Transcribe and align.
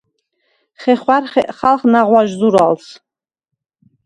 ხეხვა̈რ 0.81 1.23
ხეყხალხ 1.31 1.81
ნაღვაჟ 1.91 2.29
ზურალს. 2.39 2.87